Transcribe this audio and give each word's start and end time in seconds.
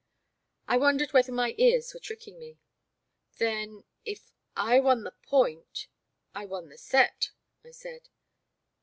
I 0.67 0.77
wondered 0.77 1.13
whether 1.13 1.31
my 1.31 1.53
ears 1.59 1.93
were 1.93 1.99
tricking 1.99 2.39
me." 2.39 2.57
Then— 3.37 3.83
^if 4.07 4.31
I 4.55 4.79
won 4.79 5.03
the 5.03 5.11
point— 5.11 5.89
I 6.33 6.43
won 6.47 6.69
the 6.69 6.77
set," 6.79 7.29
I 7.63 7.69
said. 7.69 8.09